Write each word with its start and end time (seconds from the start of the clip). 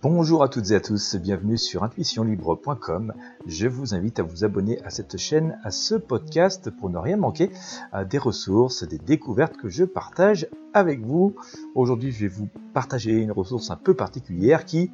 Bonjour 0.00 0.44
à 0.44 0.48
toutes 0.48 0.70
et 0.70 0.76
à 0.76 0.80
tous, 0.80 1.16
bienvenue 1.16 1.58
sur 1.58 1.82
intuitionlibre.com. 1.82 3.12
Je 3.46 3.66
vous 3.66 3.96
invite 3.96 4.20
à 4.20 4.22
vous 4.22 4.44
abonner 4.44 4.80
à 4.84 4.90
cette 4.90 5.16
chaîne, 5.16 5.58
à 5.64 5.72
ce 5.72 5.96
podcast 5.96 6.70
pour 6.70 6.88
ne 6.88 6.98
rien 6.98 7.16
manquer 7.16 7.50
à 7.90 8.04
des 8.04 8.18
ressources, 8.18 8.84
des 8.84 8.98
découvertes 8.98 9.56
que 9.56 9.68
je 9.68 9.82
partage 9.82 10.46
avec 10.74 11.00
vous. 11.00 11.34
Aujourd'hui, 11.74 12.12
je 12.12 12.20
vais 12.20 12.28
vous 12.28 12.48
partager 12.74 13.12
une 13.12 13.32
ressource 13.32 13.70
un 13.70 13.76
peu 13.76 13.94
particulière 13.94 14.64
qui 14.64 14.90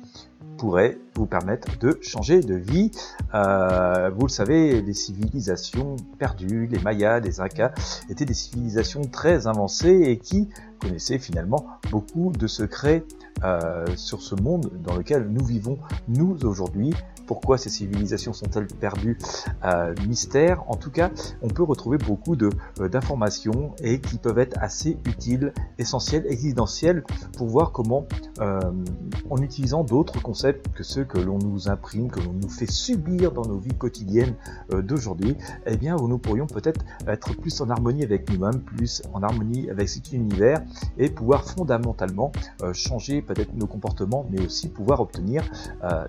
pourrait 0.56 0.98
vous 1.14 1.26
permettre 1.26 1.78
de 1.78 1.98
changer 2.00 2.40
de 2.40 2.54
vie. 2.54 2.90
Euh, 3.34 4.10
vous 4.10 4.26
le 4.26 4.30
savez, 4.30 4.82
les 4.82 4.94
civilisations 4.94 5.96
perdues, 6.18 6.66
les 6.66 6.78
Mayas, 6.78 7.20
les 7.20 7.40
Incas, 7.40 7.72
étaient 8.08 8.24
des 8.24 8.34
civilisations 8.34 9.02
très 9.02 9.46
avancées 9.46 10.02
et 10.06 10.18
qui 10.18 10.48
connaissaient 10.78 11.18
finalement 11.18 11.66
beaucoup 11.90 12.30
de 12.30 12.46
secrets 12.46 13.04
euh, 13.42 13.84
sur 13.96 14.22
ce 14.22 14.34
monde 14.34 14.70
dans 14.82 14.94
lequel 14.96 15.28
nous 15.28 15.44
vivons, 15.44 15.78
nous 16.08 16.36
aujourd'hui. 16.44 16.94
Pourquoi 17.26 17.56
ces 17.56 17.70
civilisations 17.70 18.32
sont-elles 18.32 18.66
perdues? 18.66 19.18
Euh, 19.64 19.94
Mystère. 20.06 20.62
En 20.70 20.76
tout 20.76 20.90
cas, 20.90 21.10
on 21.42 21.48
peut 21.48 21.62
retrouver 21.62 21.96
beaucoup 21.98 22.36
euh, 22.36 22.88
d'informations 22.88 23.74
et 23.82 24.00
qui 24.00 24.18
peuvent 24.18 24.38
être 24.38 24.58
assez 24.60 24.98
utiles, 25.06 25.52
essentielles, 25.78 26.26
existentielles 26.28 27.04
pour 27.36 27.48
voir 27.48 27.72
comment, 27.72 28.06
euh, 28.40 28.60
en 29.30 29.38
utilisant 29.38 29.84
d'autres 29.84 30.20
concepts 30.22 30.68
que 30.74 30.82
ceux 30.82 31.04
que 31.04 31.18
l'on 31.18 31.38
nous 31.38 31.68
imprime, 31.68 32.10
que 32.10 32.20
l'on 32.20 32.32
nous 32.32 32.48
fait 32.48 32.70
subir 32.70 33.32
dans 33.32 33.44
nos 33.44 33.58
vies 33.58 33.74
quotidiennes 33.74 34.34
euh, 34.72 34.82
d'aujourd'hui, 34.82 35.36
eh 35.66 35.76
bien, 35.76 35.96
nous 35.96 36.18
pourrions 36.18 36.46
peut-être 36.46 36.84
être 37.06 37.34
plus 37.36 37.60
en 37.60 37.70
harmonie 37.70 38.04
avec 38.04 38.30
nous-mêmes, 38.30 38.60
plus 38.60 39.02
en 39.12 39.22
harmonie 39.22 39.70
avec 39.70 39.88
cet 39.88 40.12
univers 40.12 40.62
et 40.98 41.10
pouvoir 41.10 41.44
fondamentalement 41.44 42.32
euh, 42.62 42.72
changer 42.72 43.22
peut-être 43.22 43.54
nos 43.54 43.66
comportements, 43.66 44.26
mais 44.30 44.44
aussi 44.44 44.68
pouvoir 44.68 45.00
obtenir 45.00 45.44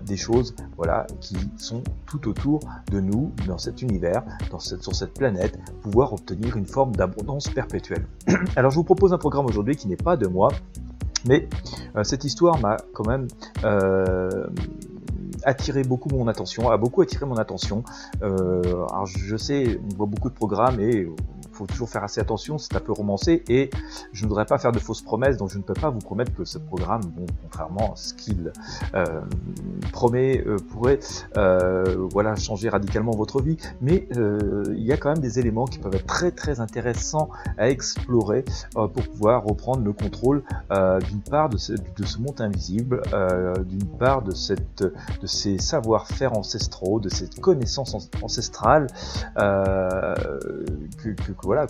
des 0.04 0.16
choses, 0.16 0.54
voilà, 0.76 1.06
qui 1.20 1.36
sont 1.56 1.82
tout 2.06 2.28
autour 2.28 2.60
de 2.90 3.00
nous, 3.00 3.32
dans 3.46 3.58
cet 3.58 3.82
univers, 3.82 4.22
dans 4.50 4.58
cette, 4.58 4.82
sur 4.82 4.94
cette 4.94 5.14
planète, 5.14 5.58
pouvoir 5.82 6.12
obtenir 6.12 6.56
une 6.56 6.66
forme 6.66 6.94
d'abondance 6.94 7.48
perpétuelle. 7.48 8.06
Alors 8.56 8.70
je 8.70 8.76
vous 8.76 8.84
propose 8.84 9.12
un 9.12 9.18
programme 9.18 9.45
aujourd'hui 9.46 9.76
qui 9.76 9.88
n'est 9.88 9.96
pas 9.96 10.16
de 10.16 10.26
moi, 10.26 10.50
mais 11.26 11.48
euh, 11.96 12.04
cette 12.04 12.24
histoire 12.24 12.58
m'a 12.60 12.76
quand 12.92 13.06
même 13.06 13.28
euh, 13.64 14.46
attiré 15.42 15.82
beaucoup 15.82 16.08
mon 16.08 16.28
attention, 16.28 16.70
a 16.70 16.76
beaucoup 16.76 17.02
attiré 17.02 17.26
mon 17.26 17.36
attention. 17.36 17.84
Euh, 18.22 18.62
alors 18.90 19.06
je 19.06 19.36
sais, 19.36 19.78
on 19.84 19.96
voit 19.96 20.06
beaucoup 20.06 20.28
de 20.28 20.34
programmes 20.34 20.80
et 20.80 21.08
faut 21.56 21.66
toujours 21.66 21.88
faire 21.88 22.04
assez 22.04 22.20
attention, 22.20 22.58
c'est 22.58 22.74
un 22.76 22.80
peu 22.80 22.92
romancé 22.92 23.42
et 23.48 23.70
je 24.12 24.24
ne 24.24 24.28
voudrais 24.28 24.44
pas 24.46 24.58
faire 24.58 24.72
de 24.72 24.78
fausses 24.78 25.02
promesses, 25.02 25.36
donc 25.36 25.50
je 25.50 25.58
ne 25.58 25.62
peux 25.62 25.74
pas 25.74 25.90
vous 25.90 25.98
promettre 25.98 26.34
que 26.34 26.44
ce 26.44 26.58
programme, 26.58 27.02
bon, 27.16 27.26
contrairement 27.42 27.92
à 27.92 27.96
ce 27.96 28.14
qu'il 28.14 28.52
euh, 28.94 29.20
promet, 29.92 30.44
euh, 30.46 30.56
pourrait 30.70 30.98
euh, 31.36 32.06
voilà 32.10 32.36
changer 32.36 32.68
radicalement 32.68 33.12
votre 33.12 33.40
vie, 33.40 33.56
mais 33.80 34.08
il 34.10 34.84
y 34.84 34.92
a 34.92 34.96
quand 34.96 35.10
même 35.10 35.22
des 35.22 35.38
éléments 35.38 35.64
qui 35.64 35.78
peuvent 35.78 35.94
être 35.94 36.06
très 36.06 36.30
très 36.30 36.60
intéressants 36.60 37.30
à 37.58 37.68
explorer 37.70 38.44
pour 38.74 38.90
pouvoir 38.90 39.44
reprendre 39.44 39.82
le 39.82 39.92
contrôle 39.92 40.42
d'une 41.08 41.22
part 41.22 41.48
de 41.48 41.56
ce, 41.56 41.72
de 41.72 42.04
ce 42.04 42.18
monde 42.18 42.40
invisible, 42.40 43.02
d'une 43.66 43.86
part 43.98 44.22
de 44.22 44.32
cette 44.32 44.82
de 44.82 45.26
ces 45.26 45.58
savoir-faire 45.58 46.36
ancestraux, 46.36 47.00
de 47.00 47.08
cette 47.08 47.40
connaissance 47.40 48.10
ancestrale 48.22 48.88
que 49.36 51.32
voilà, 51.46 51.66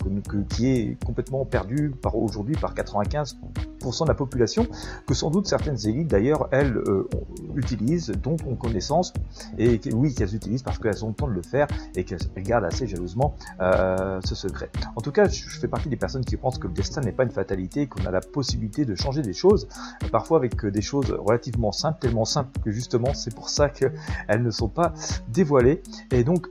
qui 0.49 0.67
est 0.67 1.03
complètement 1.05 1.45
perdu 1.45 1.93
aujourd'hui 2.13 2.55
par 2.55 2.73
95% 2.73 4.03
de 4.03 4.07
la 4.07 4.15
population, 4.15 4.67
que 5.05 5.13
sans 5.13 5.29
doute 5.29 5.47
certaines 5.47 5.77
élites 5.87 6.07
d'ailleurs 6.07 6.49
elles 6.51 6.75
euh, 6.75 7.07
utilisent, 7.55 8.09
dont 8.09 8.37
ont 8.47 8.55
connaissance, 8.55 9.13
et 9.57 9.79
oui 9.93 10.13
qu'elles 10.13 10.35
utilisent 10.35 10.63
parce 10.63 10.79
qu'elles 10.79 11.05
ont 11.05 11.09
le 11.09 11.13
temps 11.13 11.27
de 11.27 11.33
le 11.33 11.43
faire 11.43 11.67
et 11.95 12.03
qu'elles 12.03 12.19
gardent 12.37 12.65
assez 12.65 12.87
jalousement 12.87 13.35
euh, 13.61 14.19
ce 14.25 14.35
secret. 14.35 14.69
En 14.95 15.01
tout 15.01 15.11
cas, 15.11 15.29
je, 15.29 15.47
fais 15.59 15.67
partie 15.67 15.89
des 15.89 15.95
personnes 15.95 16.25
qui 16.25 16.37
pensent 16.37 16.57
que 16.57 16.67
le 16.67 16.73
destin 16.73 17.01
n'est 17.01 17.11
pas 17.11 17.23
une 17.23 17.31
fatalité, 17.31 17.87
qu'on 17.87 18.05
a 18.05 18.11
la 18.11 18.21
possibilité 18.21 18.83
de 18.83 18.95
changer 18.95 19.21
des 19.21 19.33
choses, 19.33 19.67
parfois 20.11 20.37
avec 20.37 20.65
des 20.65 20.81
choses 20.81 21.11
relativement 21.11 21.71
simples, 21.71 21.99
tellement 21.99 22.25
simples 22.25 22.59
que 22.63 22.71
justement 22.71 23.13
c'est 23.13 23.33
pour 23.33 23.49
ça 23.49 23.69
qu'elles 23.69 23.93
ne 24.41 24.51
sont 24.51 24.69
pas 24.69 24.93
dévoilées. 25.29 25.83
Et 26.11 26.23
donc, 26.23 26.47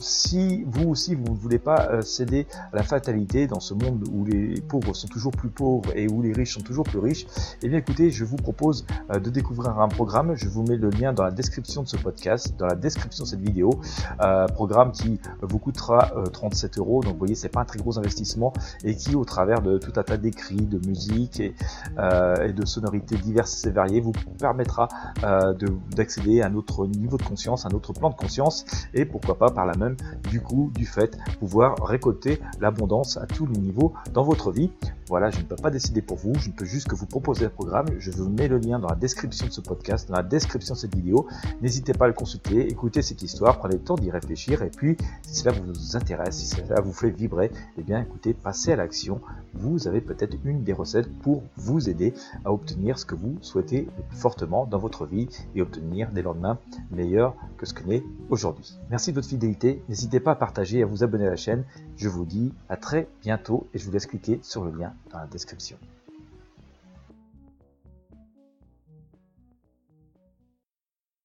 si 0.00 0.64
vous 0.66 0.88
aussi 0.88 1.14
vous 1.14 1.32
ne 1.32 1.38
voulez 1.38 1.58
pas 1.58 1.88
euh, 1.90 2.02
céder 2.02 2.46
à 2.72 2.76
la 2.76 2.82
fatalité 2.82 3.46
dans 3.46 3.60
ce 3.60 3.74
monde 3.74 4.04
où 4.12 4.24
les 4.24 4.60
pauvres 4.60 4.94
sont 4.94 5.08
toujours 5.08 5.32
plus 5.32 5.48
pauvres 5.48 5.90
et 5.94 6.08
où 6.08 6.22
les 6.22 6.32
riches 6.32 6.54
sont 6.54 6.60
toujours 6.60 6.84
plus 6.84 6.98
riches, 6.98 7.26
eh 7.62 7.68
bien 7.68 7.78
écoutez, 7.78 8.10
je 8.10 8.24
vous 8.24 8.36
propose 8.36 8.86
euh, 9.10 9.18
de 9.18 9.30
découvrir 9.30 9.78
un 9.78 9.88
programme. 9.88 10.34
Je 10.34 10.48
vous 10.48 10.62
mets 10.62 10.76
le 10.76 10.90
lien 10.90 11.12
dans 11.12 11.24
la 11.24 11.30
description 11.30 11.82
de 11.82 11.88
ce 11.88 11.96
podcast, 11.96 12.54
dans 12.58 12.66
la 12.66 12.74
description 12.74 13.24
de 13.24 13.28
cette 13.28 13.40
vidéo. 13.40 13.80
Euh, 14.22 14.46
programme 14.46 14.92
qui 14.92 15.20
vous 15.42 15.58
coûtera 15.58 16.12
37 16.32 16.78
euros. 16.78 17.02
Donc 17.02 17.12
vous 17.12 17.18
voyez, 17.18 17.34
c'est 17.34 17.48
pas 17.48 17.60
un 17.60 17.64
très 17.64 17.78
gros 17.78 17.98
investissement 17.98 18.52
et 18.84 18.94
qui, 18.94 19.14
au 19.14 19.24
travers 19.24 19.62
de 19.62 19.78
tout 19.78 19.92
un 19.96 20.02
tas 20.02 20.16
d'écrits, 20.16 20.56
de 20.56 20.84
musique 20.86 21.40
et, 21.40 21.54
et, 21.98 22.52
de 22.52 22.64
sonorités 22.64 23.16
diverses 23.16 23.66
et 23.66 23.70
variées, 23.70 24.00
vous 24.00 24.12
permettra 24.38 24.88
d'accéder 25.94 26.40
à 26.40 26.46
un 26.46 26.54
autre 26.54 26.86
niveau 26.86 27.16
de 27.16 27.22
conscience, 27.22 27.66
un 27.66 27.70
autre 27.70 27.92
plan 27.92 28.10
de 28.10 28.14
conscience 28.14 28.64
et 28.94 29.04
pourquoi 29.04 29.38
pas 29.38 29.50
par 29.50 29.66
la 29.66 29.76
même 29.76 29.87
du 30.30 30.40
coup 30.40 30.70
du 30.74 30.86
fait 30.86 31.18
pouvoir 31.38 31.76
récolter 31.84 32.40
l'abondance 32.60 33.16
à 33.16 33.26
tous 33.26 33.46
les 33.46 33.58
niveaux 33.58 33.92
dans 34.12 34.24
votre 34.24 34.50
vie. 34.50 34.70
Voilà, 35.08 35.30
je 35.30 35.38
ne 35.38 35.44
peux 35.44 35.56
pas 35.56 35.70
décider 35.70 36.02
pour 36.02 36.16
vous, 36.16 36.34
je 36.38 36.48
ne 36.48 36.54
peux 36.54 36.64
juste 36.64 36.88
que 36.88 36.94
vous 36.94 37.06
proposer 37.06 37.46
un 37.46 37.50
programme. 37.50 37.86
Je 37.98 38.10
vous 38.10 38.28
mets 38.28 38.48
le 38.48 38.58
lien 38.58 38.78
dans 38.78 38.88
la 38.88 38.94
description 38.94 39.46
de 39.46 39.52
ce 39.52 39.60
podcast, 39.60 40.08
dans 40.08 40.16
la 40.16 40.22
description 40.22 40.74
de 40.74 40.78
cette 40.78 40.94
vidéo. 40.94 41.26
N'hésitez 41.62 41.92
pas 41.92 42.04
à 42.04 42.08
le 42.08 42.14
consulter, 42.14 42.68
écoutez 42.70 43.02
cette 43.02 43.22
histoire, 43.22 43.58
prenez 43.58 43.74
le 43.76 43.82
temps 43.82 43.96
d'y 43.96 44.10
réfléchir 44.10 44.62
et 44.62 44.70
puis 44.70 44.96
si 45.22 45.34
cela 45.36 45.52
vous 45.52 45.96
intéresse, 45.96 46.36
si 46.36 46.46
cela 46.46 46.80
vous 46.80 46.92
fait 46.92 47.10
vibrer, 47.10 47.50
eh 47.78 47.82
bien 47.82 48.00
écoutez, 48.00 48.34
passez 48.34 48.72
à 48.72 48.76
l'action. 48.76 49.20
Vous 49.54 49.88
avez 49.88 50.00
peut-être 50.00 50.36
une 50.44 50.62
des 50.62 50.72
recettes 50.72 51.10
pour 51.20 51.42
vous 51.56 51.88
aider 51.88 52.12
à 52.44 52.52
obtenir 52.52 52.98
ce 52.98 53.06
que 53.06 53.14
vous 53.14 53.38
souhaitez 53.40 53.88
fortement 54.10 54.66
dans 54.66 54.78
votre 54.78 55.06
vie 55.06 55.28
et 55.54 55.62
obtenir 55.62 56.10
des 56.10 56.22
lendemains 56.22 56.58
meilleurs 56.90 57.34
que 57.56 57.66
ce 57.66 57.74
que 57.74 57.84
n'est 57.84 58.02
aujourd'hui. 58.30 58.78
Merci 58.90 59.10
de 59.10 59.16
votre 59.16 59.28
fidélité 59.28 59.82
N'hésitez 59.88 60.20
pas 60.20 60.32
à 60.32 60.36
partager 60.36 60.82
à 60.82 60.86
vous 60.86 61.02
abonner 61.02 61.26
à 61.26 61.30
la 61.30 61.36
chaîne. 61.36 61.64
Je 61.96 62.08
vous 62.08 62.24
dis 62.24 62.52
à 62.68 62.76
très 62.76 63.08
bientôt 63.22 63.66
et 63.74 63.78
je 63.78 63.84
vous 63.84 63.92
laisse 63.92 64.06
cliquer 64.06 64.38
sur 64.42 64.64
le 64.64 64.70
lien 64.70 64.92
dans 65.10 65.18
la 65.18 65.26
description. 65.26 65.78